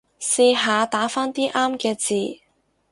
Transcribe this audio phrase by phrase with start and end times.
[0.19, 2.41] 試下打返啲啱嘅字